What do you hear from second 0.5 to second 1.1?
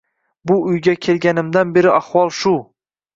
Bu uyga